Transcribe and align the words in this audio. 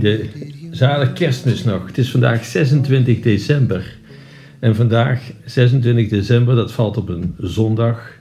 Vrienden, 0.00 0.28
zalig 0.70 1.12
kerstmis 1.12 1.64
nog. 1.64 1.86
Het 1.86 1.98
is 1.98 2.10
vandaag 2.10 2.44
26 2.44 3.20
december. 3.20 3.96
En 4.58 4.74
vandaag, 4.74 5.32
26 5.44 6.08
december, 6.08 6.54
dat 6.54 6.72
valt 6.72 6.96
op 6.96 7.08
een 7.08 7.34
zondag, 7.38 8.12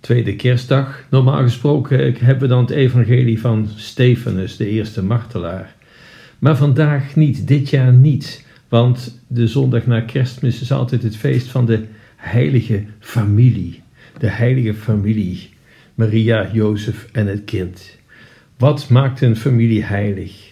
tweede 0.00 0.36
kerstdag. 0.36 1.04
Normaal 1.10 1.42
gesproken 1.42 2.14
hebben 2.18 2.48
we 2.48 2.54
dan 2.54 2.60
het 2.60 2.70
evangelie 2.70 3.40
van 3.40 3.68
Stefanus, 3.76 4.56
de 4.56 4.68
eerste 4.68 5.02
martelaar. 5.02 5.74
Maar 6.38 6.56
vandaag 6.56 7.16
niet, 7.16 7.48
dit 7.48 7.70
jaar 7.70 7.92
niet. 7.92 8.46
Want 8.68 9.20
de 9.26 9.46
zondag 9.46 9.86
na 9.86 10.00
kerstmis 10.00 10.60
is 10.60 10.72
altijd 10.72 11.02
het 11.02 11.16
feest 11.16 11.46
van 11.46 11.66
de 11.66 11.84
heilige 12.16 12.84
familie. 12.98 13.82
De 14.18 14.28
heilige 14.28 14.74
familie. 14.74 15.50
Maria, 15.94 16.50
Jozef 16.52 17.08
en 17.12 17.26
het 17.26 17.44
kind. 17.44 17.96
Wat 18.56 18.88
maakt 18.88 19.20
een 19.20 19.36
familie 19.36 19.82
heilig? 19.82 20.51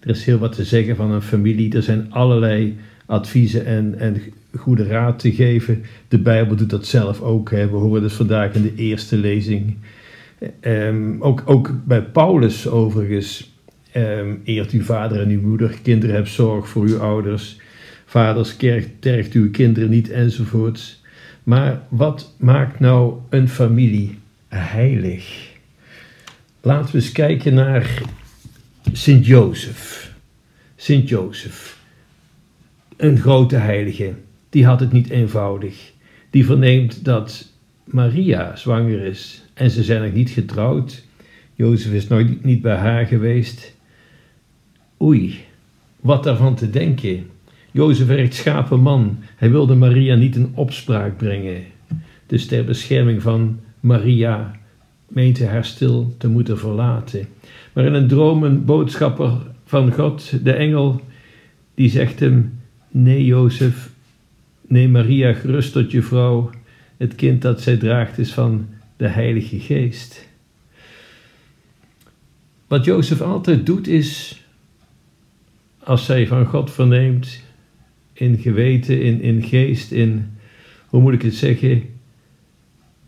Er 0.00 0.10
is 0.10 0.24
heel 0.24 0.38
wat 0.38 0.52
te 0.52 0.64
zeggen 0.64 0.96
van 0.96 1.10
een 1.10 1.22
familie. 1.22 1.74
Er 1.74 1.82
zijn 1.82 2.12
allerlei 2.12 2.76
adviezen 3.06 3.66
en, 3.66 3.98
en 3.98 4.22
goede 4.56 4.84
raad 4.84 5.18
te 5.18 5.32
geven. 5.32 5.84
De 6.08 6.18
Bijbel 6.18 6.56
doet 6.56 6.70
dat 6.70 6.86
zelf 6.86 7.20
ook. 7.20 7.50
Hè. 7.50 7.70
We 7.70 7.76
horen 7.76 8.02
dus 8.02 8.12
vandaag 8.12 8.54
in 8.54 8.62
de 8.62 8.74
eerste 8.74 9.16
lezing. 9.16 9.76
Um, 10.60 11.22
ook, 11.22 11.42
ook 11.44 11.72
bij 11.84 12.02
Paulus 12.02 12.68
overigens. 12.68 13.50
Um, 13.96 14.40
eert 14.44 14.70
uw 14.70 14.82
vader 14.82 15.20
en 15.20 15.28
uw 15.28 15.40
moeder. 15.40 15.78
Kinderen 15.82 16.14
heb 16.14 16.26
zorg 16.26 16.68
voor 16.68 16.84
uw 16.84 16.98
ouders. 16.98 17.58
Vaders, 18.04 18.56
tergt 19.00 19.32
uw 19.32 19.50
kinderen 19.50 19.90
niet 19.90 20.10
enzovoorts. 20.10 21.02
Maar 21.42 21.82
wat 21.88 22.34
maakt 22.38 22.80
nou 22.80 23.14
een 23.28 23.48
familie 23.48 24.18
heilig? 24.48 25.48
Laten 26.60 26.92
we 26.92 26.98
eens 26.98 27.12
kijken 27.12 27.54
naar 27.54 28.02
Sint 28.92 29.26
Jozef. 29.26 30.14
Sint 30.76 31.08
Jozef, 31.08 31.78
een 32.96 33.18
grote 33.18 33.56
heilige, 33.56 34.14
die 34.48 34.64
had 34.66 34.80
het 34.80 34.92
niet 34.92 35.10
eenvoudig. 35.10 35.92
Die 36.30 36.44
verneemt 36.44 37.04
dat 37.04 37.52
Maria 37.84 38.56
zwanger 38.56 39.02
is 39.02 39.42
en 39.54 39.70
ze 39.70 39.82
zijn 39.82 40.02
nog 40.02 40.12
niet 40.12 40.30
getrouwd. 40.30 41.04
Jozef 41.54 41.92
is 41.92 42.08
nog 42.08 42.24
niet 42.42 42.62
bij 42.62 42.76
haar 42.76 43.06
geweest. 43.06 43.76
Oei, 45.00 45.38
wat 46.00 46.24
daarvan 46.24 46.54
te 46.54 46.70
denken. 46.70 47.26
Jozef 47.70 48.06
werd 48.06 48.34
schapen 48.34 48.80
man. 48.80 49.18
Hij 49.36 49.50
wilde 49.50 49.74
Maria 49.74 50.14
niet 50.14 50.36
in 50.36 50.52
opspraak 50.54 51.16
brengen. 51.16 51.64
Dus 52.26 52.46
ter 52.46 52.64
bescherming 52.64 53.22
van 53.22 53.60
Maria 53.80 54.59
meent 55.10 55.38
hij 55.38 55.48
haar 55.48 55.64
stil 55.64 56.14
te 56.18 56.28
moeten 56.28 56.58
verlaten. 56.58 57.28
Maar 57.72 57.84
in 57.84 57.94
een 57.94 58.08
droom 58.08 58.42
een 58.42 58.64
boodschapper 58.64 59.32
van 59.64 59.92
God, 59.92 60.44
de 60.44 60.52
engel, 60.52 61.00
die 61.74 61.90
zegt 61.90 62.20
hem: 62.20 62.60
Nee, 62.90 63.24
Jozef, 63.24 63.90
neem 64.66 64.90
Maria 64.90 65.32
gerust 65.32 65.72
tot 65.72 65.90
je 65.90 66.02
vrouw. 66.02 66.50
Het 66.96 67.14
kind 67.14 67.42
dat 67.42 67.60
zij 67.60 67.76
draagt 67.76 68.18
is 68.18 68.32
van 68.32 68.68
de 68.96 69.08
Heilige 69.08 69.58
Geest. 69.60 70.28
Wat 72.66 72.84
Jozef 72.84 73.20
altijd 73.20 73.66
doet 73.66 73.86
is, 73.86 74.40
als 75.78 76.04
zij 76.04 76.26
van 76.26 76.46
God 76.46 76.70
verneemt, 76.70 77.42
in 78.12 78.38
geweten, 78.38 79.02
in, 79.02 79.20
in 79.20 79.42
geest, 79.42 79.90
in, 79.90 80.30
hoe 80.86 81.00
moet 81.00 81.12
ik 81.12 81.22
het 81.22 81.34
zeggen, 81.34 81.82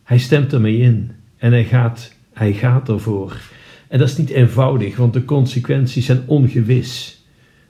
hij 0.03 0.19
stemt 0.19 0.53
ermee 0.53 0.79
in 0.79 1.11
en 1.43 1.53
hij 1.53 1.65
gaat, 1.65 2.15
hij 2.33 2.53
gaat 2.53 2.89
ervoor. 2.89 3.41
En 3.89 3.99
dat 3.99 4.09
is 4.09 4.17
niet 4.17 4.31
eenvoudig, 4.31 4.97
want 4.97 5.13
de 5.13 5.25
consequenties 5.25 6.07
zijn 6.07 6.23
ongewis. 6.27 7.23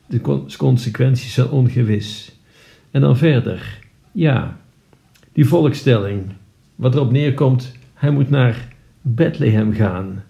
De 0.07 0.21
consequenties 0.57 1.35
zijn 1.35 1.49
ongewis. 1.49 2.37
En 2.91 3.01
dan 3.01 3.17
verder. 3.17 3.79
Ja, 4.13 4.61
die 5.33 5.47
volkstelling, 5.47 6.23
wat 6.75 6.95
erop 6.95 7.13
neerkomt, 7.13 7.77
hij 7.95 8.11
moet 8.11 8.31
naar 8.31 8.69
Bethlehem 9.03 9.73
gaan. 9.73 10.25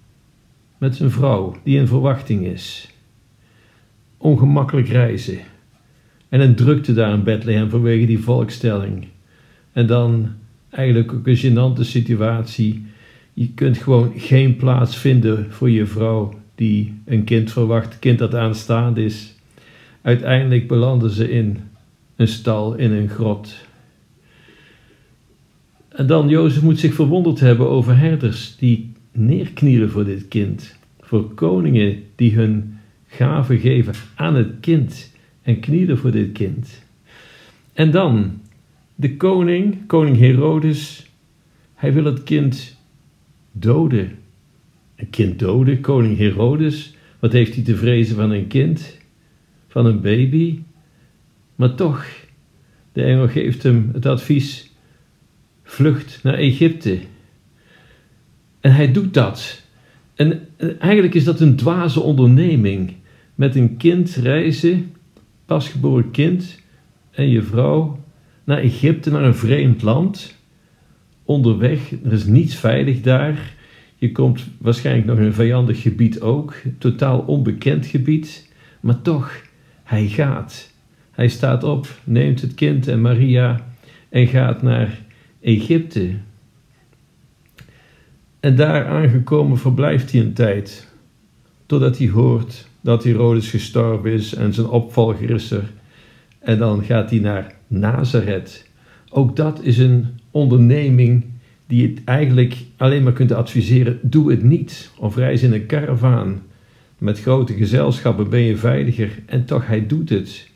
Met 0.79 0.97
zijn 0.97 1.11
vrouw, 1.11 1.57
die 1.65 1.79
in 1.79 1.87
verwachting 1.87 2.47
is. 2.47 2.91
Ongemakkelijk 4.17 4.89
reizen. 4.89 5.39
En 6.29 6.41
een 6.41 6.55
drukte 6.55 6.95
daar 6.95 7.13
in 7.13 7.23
Bethlehem 7.23 7.71
vanwege 7.71 8.07
die 8.07 8.23
volkstelling. 8.23 9.07
En 9.73 9.87
dan 9.87 10.29
eigenlijk 10.71 11.13
ook 11.13 11.27
een 11.27 11.37
gênante 11.37 11.81
situatie 11.81 12.91
je 13.33 13.49
kunt 13.55 13.79
gewoon 13.79 14.13
geen 14.17 14.57
plaats 14.57 14.97
vinden 14.97 15.53
voor 15.53 15.71
je 15.71 15.87
vrouw 15.87 16.35
die 16.55 16.95
een 17.05 17.25
kind 17.25 17.53
verwacht, 17.53 17.99
kind 17.99 18.19
dat 18.19 18.35
aanstaande 18.35 19.05
is. 19.05 19.35
Uiteindelijk 20.03 20.69
belanden 20.69 21.11
ze 21.11 21.31
in 21.31 21.59
een 22.17 22.29
stal, 22.29 22.75
in 22.75 22.93
een 22.93 23.09
grot. 23.09 23.55
En 25.89 26.07
dan, 26.07 26.29
Jozef 26.29 26.63
moet 26.63 26.79
zich 26.79 26.95
verwonderd 26.95 27.41
hebben 27.41 27.69
over 27.69 27.99
herders 27.99 28.57
die 28.57 28.93
neerknielen 29.13 29.91
voor 29.91 30.05
dit 30.05 30.29
kind. 30.29 30.77
Voor 31.01 31.35
koningen 31.35 32.03
die 32.17 32.35
hun 32.35 32.79
gaven 33.07 33.59
geven 33.59 33.95
aan 34.15 34.35
het 34.35 34.51
kind 34.61 35.13
en 35.43 35.61
knielen 35.61 35.99
voor 35.99 36.11
dit 36.11 36.33
kind. 36.33 36.83
En 37.73 37.91
dan, 37.91 38.41
de 38.95 39.17
koning, 39.17 39.87
koning 39.87 40.19
Herodes, 40.19 41.07
hij 41.75 41.93
wil 41.93 42.05
het 42.05 42.23
kind 42.23 42.77
doden. 43.53 44.19
Een 44.97 45.11
kind 45.11 45.39
doden, 45.39 45.81
koning 45.81 46.19
Herodes. 46.19 46.97
Wat 47.19 47.33
heeft 47.33 47.55
hij 47.55 47.65
te 47.65 47.77
vrezen 47.77 48.17
van 48.17 48.31
een 48.31 48.47
kind? 48.47 48.99
Van 49.69 49.87
een 49.87 50.01
baby? 50.01 50.59
Maar 51.57 51.75
toch, 51.75 52.07
de 52.93 53.03
engel 53.03 53.29
geeft 53.29 53.63
hem 53.63 53.91
het 53.93 54.07
advies: 54.07 54.71
vlucht 55.63 56.21
naar 56.23 56.35
Egypte. 56.35 56.99
En 58.61 58.75
hij 58.75 58.93
doet 58.93 59.15
dat. 59.15 59.63
En 60.15 60.49
eigenlijk 60.79 61.15
is 61.15 61.25
dat 61.25 61.41
een 61.41 61.57
dwaze 61.57 62.01
onderneming. 62.01 62.95
Met 63.35 63.57
een 63.57 63.77
kind 63.77 64.11
reizen, 64.11 64.93
pasgeboren 65.47 66.11
kind 66.11 66.61
en 67.11 67.29
je 67.29 67.43
vrouw 67.43 68.01
naar 68.45 68.59
Egypte, 68.59 69.11
naar 69.11 69.25
een 69.25 69.35
vreemd 69.35 69.83
land 69.83 70.37
onderweg. 71.25 71.91
Er 72.05 72.13
is 72.13 72.25
niets 72.25 72.55
veilig 72.55 73.01
daar. 73.01 73.55
Je 73.97 74.13
komt 74.13 74.47
waarschijnlijk 74.59 75.07
nog 75.07 75.19
in 75.19 75.25
een 75.25 75.33
vijandig 75.33 75.83
gebied 75.83 76.21
ook, 76.21 76.55
totaal 76.79 77.19
onbekend 77.19 77.87
gebied. 77.87 78.49
Maar 78.81 79.03
toch, 79.03 79.43
hij 79.83 80.07
gaat. 80.07 80.71
Hij 81.11 81.29
staat 81.29 81.65
op, 81.65 81.87
neemt 82.05 82.41
het 82.41 82.55
kind 82.55 82.89
en 82.89 83.01
Maria 83.01 83.67
en 84.09 84.27
gaat 84.27 84.63
naar 84.63 84.99
Egypte. 85.41 86.15
En 88.41 88.57
daar 88.57 88.87
aangekomen 88.87 89.59
verblijft 89.59 90.13
hij 90.13 90.21
een 90.21 90.33
tijd, 90.33 90.89
totdat 91.67 91.99
hij 91.99 92.09
hoort 92.09 92.67
dat 92.81 93.05
Herodes 93.05 93.51
gestorven 93.51 94.13
is 94.13 94.35
en 94.35 94.55
zijn 94.55 94.67
opvolger 94.67 95.31
is 95.31 95.51
er. 95.51 95.71
En 96.39 96.59
dan 96.59 96.85
gaat 96.85 97.11
hij 97.11 97.19
naar 97.19 97.55
Nazareth. 97.67 98.69
Ook 99.11 99.37
dat 99.37 99.63
is 99.63 99.79
een 99.79 100.07
onderneming 100.33 101.25
die 101.67 101.89
het 101.89 102.05
eigenlijk 102.05 102.57
alleen 102.77 103.03
maar 103.03 103.13
kunt 103.13 103.33
adviseren: 103.33 103.99
doe 104.03 104.31
het 104.31 104.43
niet. 104.43 104.91
Of 104.99 105.17
reis 105.17 105.43
in 105.43 105.53
een 105.53 105.67
karavaan. 105.67 106.43
Met 106.99 107.21
grote 107.21 107.55
gezelschappen 107.55 108.31
ben 108.31 108.41
je 108.41 108.57
veiliger 108.57 109.23
en 109.27 109.45
toch 109.45 109.67
hij 109.67 109.87
doet 109.87 110.09
het. 110.09 110.49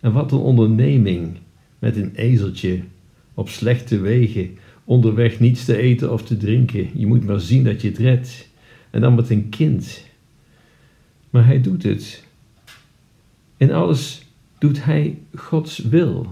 En 0.00 0.12
wat 0.12 0.32
een 0.32 0.38
onderneming 0.38 1.36
met 1.78 1.96
een 1.96 2.14
ezeltje 2.14 2.80
op 3.34 3.48
slechte 3.48 4.00
wegen, 4.00 4.58
onderweg 4.84 5.40
niets 5.40 5.64
te 5.64 5.76
eten 5.76 6.12
of 6.12 6.22
te 6.22 6.36
drinken. 6.36 6.88
Je 6.94 7.06
moet 7.06 7.24
maar 7.24 7.40
zien 7.40 7.64
dat 7.64 7.82
je 7.82 7.88
het 7.88 7.98
redt. 7.98 8.48
En 8.90 9.00
dan 9.00 9.14
met 9.14 9.30
een 9.30 9.48
kind. 9.48 10.04
Maar 11.30 11.46
hij 11.46 11.60
doet 11.60 11.82
het. 11.82 12.24
In 13.56 13.72
alles 13.72 14.22
doet 14.58 14.84
hij 14.84 15.18
Gods 15.34 15.78
wil. 15.78 16.26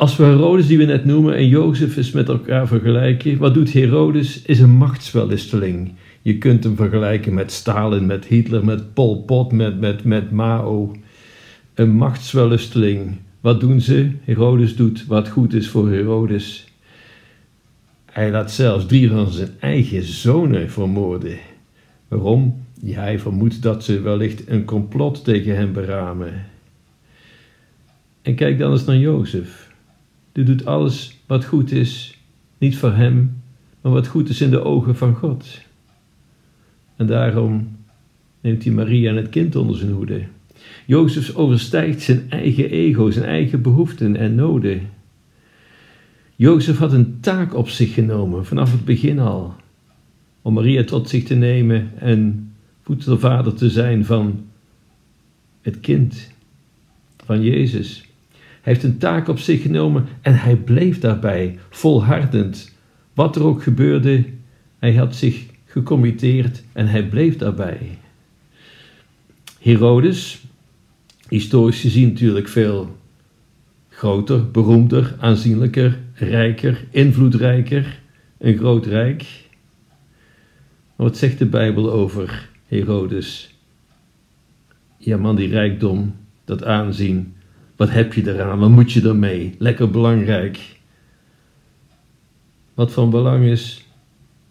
Als 0.00 0.16
we 0.16 0.24
Herodes, 0.24 0.66
die 0.66 0.78
we 0.78 0.84
net 0.84 1.04
noemen, 1.04 1.36
en 1.36 1.48
Jozef 1.48 1.96
is 1.96 2.10
met 2.10 2.28
elkaar 2.28 2.66
vergelijken, 2.66 3.38
wat 3.38 3.54
doet 3.54 3.72
Herodes? 3.72 4.42
Is 4.42 4.60
een 4.60 4.70
machtswellisteling. 4.70 5.92
Je 6.22 6.38
kunt 6.38 6.64
hem 6.64 6.76
vergelijken 6.76 7.34
met 7.34 7.52
Stalin, 7.52 8.06
met 8.06 8.24
Hitler, 8.24 8.64
met 8.64 8.94
Pol 8.94 9.22
Pot, 9.22 9.52
met, 9.52 9.80
met, 9.80 10.04
met 10.04 10.30
Mao. 10.30 10.96
Een 11.74 11.90
machtswellisteling. 11.90 13.16
Wat 13.40 13.60
doen 13.60 13.80
ze? 13.80 14.10
Herodes 14.24 14.76
doet 14.76 15.06
wat 15.06 15.28
goed 15.28 15.54
is 15.54 15.68
voor 15.68 15.90
Herodes. 15.90 16.66
Hij 18.04 18.30
laat 18.30 18.52
zelfs 18.52 18.86
drie 18.86 19.10
van 19.10 19.30
zijn 19.30 19.50
eigen 19.58 20.02
zonen 20.02 20.70
vermoorden. 20.70 21.38
Waarom? 22.08 22.64
Ja, 22.82 23.00
hij 23.00 23.18
vermoedt 23.18 23.62
dat 23.62 23.84
ze 23.84 24.00
wellicht 24.00 24.48
een 24.48 24.64
complot 24.64 25.24
tegen 25.24 25.56
hem 25.56 25.72
beramen. 25.72 26.46
En 28.22 28.34
kijk 28.34 28.58
dan 28.58 28.72
eens 28.72 28.84
naar 28.84 28.96
Jozef. 28.96 29.69
Die 30.40 30.56
doet 30.56 30.66
alles 30.66 31.18
wat 31.26 31.44
goed 31.44 31.72
is, 31.72 32.18
niet 32.58 32.76
voor 32.78 32.92
hem, 32.92 33.42
maar 33.80 33.92
wat 33.92 34.06
goed 34.06 34.28
is 34.28 34.40
in 34.40 34.50
de 34.50 34.64
ogen 34.64 34.96
van 34.96 35.14
God. 35.14 35.60
En 36.96 37.06
daarom 37.06 37.76
neemt 38.40 38.64
hij 38.64 38.72
Maria 38.72 39.10
en 39.10 39.16
het 39.16 39.28
kind 39.28 39.56
onder 39.56 39.76
zijn 39.76 39.90
hoede. 39.90 40.22
Jozef 40.86 41.34
overstijgt 41.34 42.02
zijn 42.02 42.30
eigen 42.30 42.70
ego, 42.70 43.10
zijn 43.10 43.24
eigen 43.24 43.62
behoeften 43.62 44.16
en 44.16 44.34
noden. 44.34 44.90
Jozef 46.36 46.78
had 46.78 46.92
een 46.92 47.20
taak 47.20 47.54
op 47.54 47.68
zich 47.68 47.94
genomen 47.94 48.46
vanaf 48.46 48.72
het 48.72 48.84
begin 48.84 49.18
al, 49.18 49.54
om 50.42 50.54
Maria 50.54 50.84
tot 50.84 51.08
zich 51.08 51.24
te 51.24 51.34
nemen 51.34 51.90
en 51.98 52.52
voedselvader 52.82 53.54
te 53.54 53.70
zijn 53.70 54.04
van 54.04 54.44
het 55.60 55.80
kind 55.80 56.32
van 57.24 57.42
Jezus. 57.42 58.09
Heeft 58.60 58.82
een 58.82 58.98
taak 58.98 59.28
op 59.28 59.38
zich 59.38 59.62
genomen 59.62 60.06
en 60.20 60.34
hij 60.34 60.56
bleef 60.56 60.98
daarbij, 60.98 61.58
volhardend. 61.70 62.74
Wat 63.14 63.36
er 63.36 63.42
ook 63.42 63.62
gebeurde, 63.62 64.24
hij 64.78 64.94
had 64.94 65.16
zich 65.16 65.44
gecommitteerd 65.64 66.62
en 66.72 66.86
hij 66.86 67.08
bleef 67.08 67.36
daarbij. 67.36 67.98
Herodes, 69.60 70.44
historisch 71.28 71.80
gezien 71.80 72.08
natuurlijk 72.08 72.48
veel 72.48 72.96
groter, 73.88 74.50
beroemder, 74.50 75.16
aanzienlijker, 75.18 75.98
rijker, 76.14 76.84
invloedrijker, 76.90 78.00
een 78.38 78.56
groot 78.56 78.86
rijk. 78.86 79.26
wat 80.96 81.16
zegt 81.16 81.38
de 81.38 81.46
Bijbel 81.46 81.92
over 81.92 82.48
Herodes? 82.66 83.54
Ja 84.96 85.16
man, 85.16 85.36
die 85.36 85.48
rijkdom, 85.48 86.16
dat 86.44 86.64
aanzien, 86.64 87.34
wat 87.80 87.90
heb 87.90 88.12
je 88.12 88.32
eraan? 88.34 88.58
Wat 88.58 88.70
moet 88.70 88.92
je 88.92 89.08
ermee? 89.08 89.54
Lekker 89.58 89.90
belangrijk. 89.90 90.58
Wat 92.74 92.92
van 92.92 93.10
belang 93.10 93.44
is, 93.44 93.84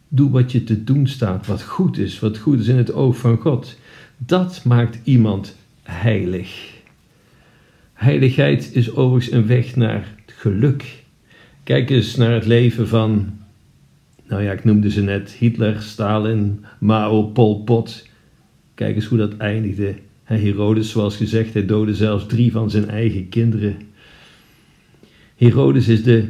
doe 0.07 0.29
wat 0.29 0.51
je 0.51 0.63
te 0.63 0.83
doen 0.83 1.07
staat, 1.07 1.47
wat 1.47 1.63
goed 1.63 1.97
is, 1.97 2.19
wat 2.19 2.37
goed 2.37 2.59
is 2.59 2.67
in 2.67 2.77
het 2.77 2.93
oog 2.93 3.17
van 3.17 3.37
God. 3.37 3.77
Dat 4.17 4.63
maakt 4.65 4.99
iemand 5.03 5.57
heilig. 5.83 6.73
Heiligheid 7.93 8.73
is 8.73 8.95
overigens 8.95 9.33
een 9.33 9.47
weg 9.47 9.75
naar 9.75 10.15
geluk. 10.25 11.03
Kijk 11.63 11.89
eens 11.89 12.15
naar 12.15 12.31
het 12.31 12.45
leven 12.45 12.87
van, 12.87 13.37
nou 14.27 14.43
ja, 14.43 14.51
ik 14.51 14.63
noemde 14.63 14.89
ze 14.89 15.01
net, 15.01 15.31
Hitler, 15.31 15.81
Stalin, 15.81 16.65
Mao, 16.79 17.23
Pol 17.23 17.63
Pot. 17.63 18.07
Kijk 18.73 18.95
eens 18.95 19.05
hoe 19.05 19.17
dat 19.17 19.37
eindigde. 19.37 19.95
Herodes, 20.37 20.89
zoals 20.89 21.15
gezegd, 21.15 21.53
hij 21.53 21.65
doodde 21.65 21.95
zelfs 21.95 22.25
drie 22.25 22.51
van 22.51 22.69
zijn 22.69 22.89
eigen 22.89 23.29
kinderen. 23.29 23.77
Herodes 25.35 25.87
is 25.87 26.03
de 26.03 26.29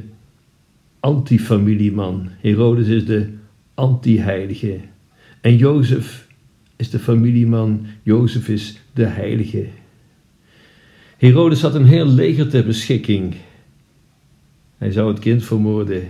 antifamilieman. 0.99 2.29
Herodes 2.39 2.87
is 2.87 3.05
de 3.05 3.29
anti-heilige. 3.73 4.79
En 5.41 5.55
Jozef 5.57 6.27
is 6.75 6.89
de 6.89 6.99
familieman. 6.99 7.85
Jozef 8.03 8.47
is 8.49 8.79
de 8.93 9.05
heilige. 9.05 9.67
Herodes 11.17 11.61
had 11.61 11.75
een 11.75 11.85
heel 11.85 12.07
leger 12.07 12.49
ter 12.49 12.65
beschikking. 12.65 13.35
Hij 14.77 14.91
zou 14.91 15.11
het 15.11 15.19
kind 15.19 15.43
vermoorden. 15.43 16.07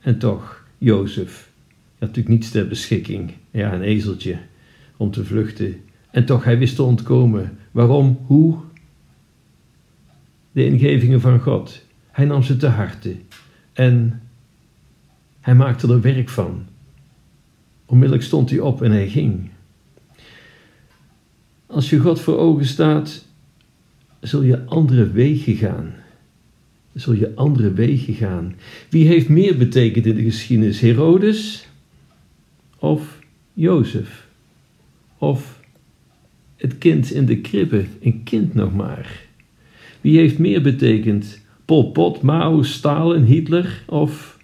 En 0.00 0.18
toch, 0.18 0.64
Jozef 0.78 1.50
had 1.98 2.08
natuurlijk 2.08 2.28
niets 2.28 2.50
ter 2.50 2.68
beschikking. 2.68 3.32
Ja, 3.50 3.72
een 3.72 3.82
ezeltje 3.82 4.38
om 4.96 5.10
te 5.10 5.24
vluchten. 5.24 5.80
En 6.16 6.24
toch, 6.24 6.44
hij 6.44 6.58
wist 6.58 6.74
te 6.74 6.82
ontkomen. 6.82 7.58
Waarom? 7.70 8.18
Hoe? 8.26 8.58
De 10.52 10.64
ingevingen 10.64 11.20
van 11.20 11.40
God. 11.40 11.82
Hij 12.10 12.24
nam 12.24 12.42
ze 12.42 12.56
te 12.56 12.66
harte. 12.66 13.16
En 13.72 14.22
hij 15.40 15.54
maakte 15.54 15.88
er 15.88 16.00
werk 16.00 16.28
van. 16.28 16.66
Onmiddellijk 17.86 18.24
stond 18.24 18.50
hij 18.50 18.58
op 18.58 18.82
en 18.82 18.90
hij 18.90 19.08
ging. 19.08 19.50
Als 21.66 21.90
je 21.90 21.98
God 21.98 22.20
voor 22.20 22.38
ogen 22.38 22.66
staat, 22.66 23.26
zul 24.20 24.42
je 24.42 24.64
andere 24.64 25.10
wegen 25.10 25.56
gaan. 25.56 25.94
Zul 26.94 27.12
je 27.12 27.34
andere 27.34 27.72
wegen 27.72 28.14
gaan. 28.14 28.54
Wie 28.88 29.06
heeft 29.06 29.28
meer 29.28 29.56
betekend 29.56 30.06
in 30.06 30.16
de 30.16 30.22
geschiedenis? 30.22 30.80
Herodes 30.80 31.68
of 32.78 33.18
Jozef? 33.52 34.26
Of 35.18 35.64
het 36.56 36.78
kind 36.78 37.10
in 37.10 37.26
de 37.26 37.40
kribbe, 37.40 37.84
een 38.00 38.22
kind 38.22 38.54
nog 38.54 38.74
maar. 38.74 39.24
Wie 40.00 40.18
heeft 40.18 40.38
meer 40.38 40.62
betekend? 40.62 41.44
Pol 41.64 41.90
Pot, 41.90 42.22
Mao, 42.22 42.62
Stalin, 42.62 43.22
Hitler 43.22 43.82
of 43.86 44.38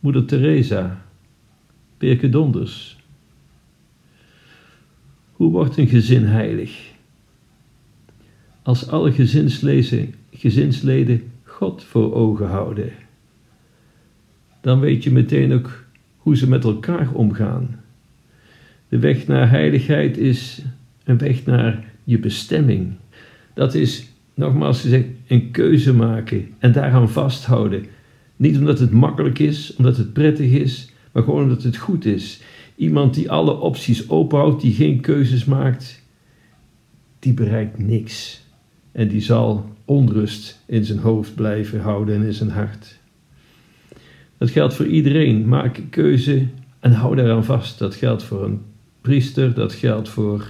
Moeder 0.00 0.24
Teresa, 0.24 1.02
Perke 1.98 2.28
Donders? 2.28 2.96
Hoe 5.32 5.50
wordt 5.50 5.76
een 5.76 5.88
gezin 5.88 6.24
heilig? 6.24 6.94
Als 8.62 8.88
alle 8.88 9.12
gezinsleden, 9.12 10.14
gezinsleden 10.32 11.22
God 11.42 11.84
voor 11.84 12.14
ogen 12.14 12.48
houden, 12.48 12.92
dan 14.60 14.80
weet 14.80 15.04
je 15.04 15.10
meteen 15.10 15.52
ook 15.52 15.84
hoe 16.16 16.36
ze 16.36 16.48
met 16.48 16.64
elkaar 16.64 17.12
omgaan. 17.12 17.80
De 18.88 18.98
weg 18.98 19.26
naar 19.26 19.50
heiligheid 19.50 20.18
is 20.18 20.62
een 21.06 21.18
weg 21.18 21.44
naar 21.44 21.84
je 22.04 22.18
bestemming. 22.18 22.92
Dat 23.54 23.74
is, 23.74 24.08
nogmaals 24.34 24.80
gezegd, 24.80 25.06
een 25.26 25.50
keuze 25.50 25.94
maken 25.94 26.48
en 26.58 26.72
daaraan 26.72 27.08
vasthouden. 27.08 27.86
Niet 28.36 28.58
omdat 28.58 28.78
het 28.78 28.90
makkelijk 28.90 29.38
is, 29.38 29.74
omdat 29.76 29.96
het 29.96 30.12
prettig 30.12 30.50
is, 30.50 30.90
maar 31.12 31.22
gewoon 31.22 31.42
omdat 31.42 31.62
het 31.62 31.76
goed 31.76 32.04
is. 32.04 32.40
Iemand 32.76 33.14
die 33.14 33.30
alle 33.30 33.58
opties 33.60 34.08
openhoudt, 34.08 34.62
die 34.62 34.74
geen 34.74 35.00
keuzes 35.00 35.44
maakt, 35.44 36.02
die 37.18 37.34
bereikt 37.34 37.78
niks. 37.78 38.44
En 38.92 39.08
die 39.08 39.20
zal 39.20 39.76
onrust 39.84 40.62
in 40.66 40.84
zijn 40.84 40.98
hoofd 40.98 41.34
blijven 41.34 41.80
houden 41.80 42.14
en 42.14 42.22
in 42.22 42.32
zijn 42.32 42.50
hart. 42.50 42.98
Dat 44.38 44.50
geldt 44.50 44.74
voor 44.74 44.86
iedereen. 44.86 45.48
Maak 45.48 45.76
een 45.76 45.90
keuze 45.90 46.46
en 46.80 46.92
hou 46.92 47.16
daaraan 47.16 47.44
vast. 47.44 47.78
Dat 47.78 47.94
geldt 47.94 48.22
voor 48.22 48.44
een 48.44 48.60
priester, 49.00 49.54
dat 49.54 49.72
geldt 49.72 50.08
voor 50.08 50.46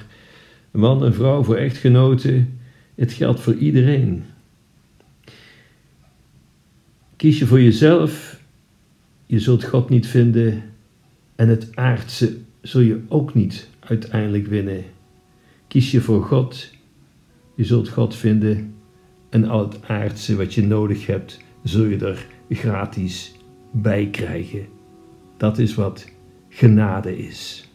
man 0.76 1.04
en 1.04 1.14
vrouw, 1.14 1.42
voor 1.42 1.56
echtgenoten. 1.56 2.58
Het 2.94 3.12
geldt 3.12 3.40
voor 3.40 3.54
iedereen. 3.54 4.24
Kies 7.16 7.38
je 7.38 7.46
voor 7.46 7.60
jezelf, 7.60 8.40
je 9.26 9.38
zult 9.38 9.64
God 9.64 9.88
niet 9.88 10.06
vinden 10.06 10.62
en 11.36 11.48
het 11.48 11.76
aardse 11.76 12.36
zul 12.60 12.80
je 12.80 13.00
ook 13.08 13.34
niet 13.34 13.68
uiteindelijk 13.80 14.46
winnen. 14.46 14.84
Kies 15.68 15.90
je 15.90 16.00
voor 16.00 16.22
God, 16.22 16.70
je 17.54 17.64
zult 17.64 17.88
God 17.88 18.16
vinden 18.16 18.74
en 19.30 19.44
al 19.44 19.68
het 19.68 19.88
aardse 19.88 20.36
wat 20.36 20.54
je 20.54 20.62
nodig 20.62 21.06
hebt, 21.06 21.40
zul 21.62 21.84
je 21.84 21.98
er 21.98 22.26
gratis 22.50 23.34
bij 23.72 24.08
krijgen. 24.10 24.66
Dat 25.36 25.58
is 25.58 25.74
wat 25.74 26.10
genade 26.48 27.18
is. 27.18 27.65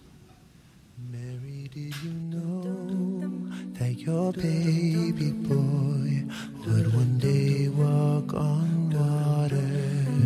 Your 4.08 4.34
baby 4.34 5.31
boy 5.31 6.25
would 6.65 6.91
one 6.91 7.20
day 7.20 7.67
walk 7.67 8.34
on 8.34 8.89
water. 8.89 9.62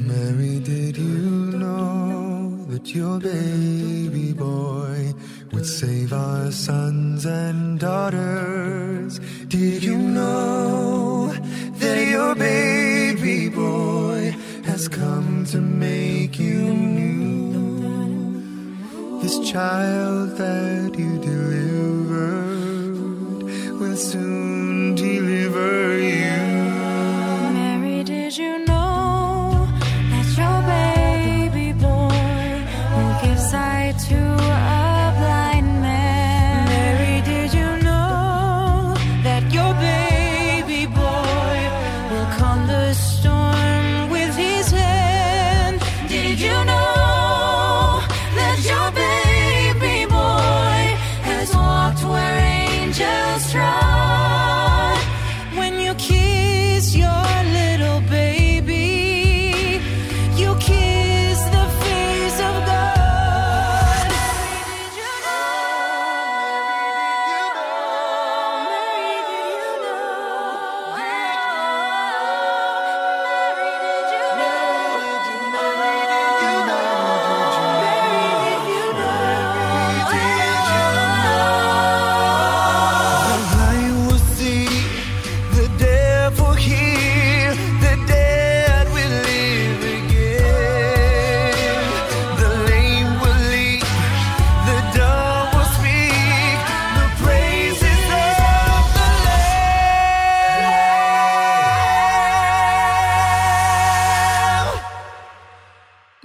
Mary, 0.08 0.60
did 0.62 0.96
you 0.96 1.58
know 1.60 2.66
that 2.70 2.96
your 2.96 3.20
baby 3.20 4.32
boy 4.32 5.14
would 5.52 5.66
save 5.66 6.14
our 6.14 6.54
sons 6.54 7.26
and 7.26 7.78
daughters? 7.78 9.20
Did 9.50 9.84
you 9.84 9.98
know 9.98 11.34
that 11.80 12.08
your 12.08 12.34
baby 12.34 13.50
boy 13.50 14.34
has 14.64 14.88
come 14.88 15.44
to 15.48 15.58
make 15.58 16.40
you 16.40 16.62
new? 16.62 17.52
This 19.22 19.38
child 19.52 20.38
that 20.38 20.98
you 20.98 21.18
delivered 21.20 21.65
soon 23.96 24.45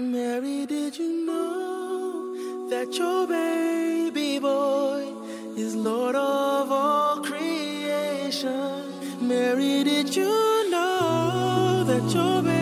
Mary, 0.00 0.64
did 0.64 0.99
you 0.99 1.26
know 1.26 2.69
that 2.71 2.97
your 2.97 3.26
baby 3.26 4.38
boy 4.38 5.07
is 5.59 5.76
Lord 5.76 6.16
of 6.16 6.73
all 6.73 7.23
creation? 7.23 8.83
Mary, 9.21 9.85
did 9.85 10.16
you 10.16 10.71
know 10.71 11.85
that 11.87 12.14
your 12.14 12.42
baby 12.42 12.60